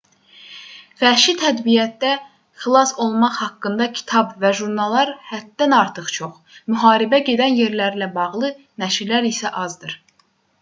vəhşi 1.01 1.33
təbiətdə 1.41 2.13
xilas 2.63 2.93
olmaq 3.05 3.35
haqqında 3.41 3.87
kitab 3.99 4.31
və 4.45 4.51
jurnallar 4.61 5.11
həddən 5.33 5.77
artıq 5.81 6.09
çox 6.17 6.57
müharibə 6.73 7.21
gedən 7.29 7.59
yerlərlə 7.61 8.09
bağlı 8.17 8.51
nəşrlər 8.87 9.31
isə 9.35 9.55
azdır 9.67 9.97